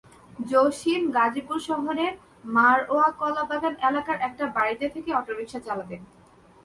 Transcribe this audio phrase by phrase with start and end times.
[0.51, 2.13] জসিম গাজীপুর শহরের
[2.55, 6.01] মারওয়া কলাবাগান এলাকার একটি বাড়িতে থেকে অটোরিকশা চালাতেন।